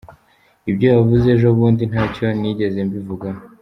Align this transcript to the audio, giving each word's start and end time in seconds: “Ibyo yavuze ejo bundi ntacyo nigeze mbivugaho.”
“Ibyo 0.69 0.85
yavuze 0.95 1.25
ejo 1.35 1.47
bundi 1.57 1.83
ntacyo 1.91 2.25
nigeze 2.39 2.79
mbivugaho.” 2.87 3.41